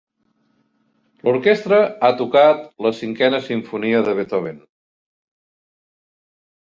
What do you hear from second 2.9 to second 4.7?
cinquena simfonia de Beethoven.